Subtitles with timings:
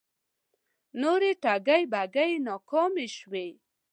[1.01, 3.47] نورې ټگۍ برگۍ یې ناکامې شوې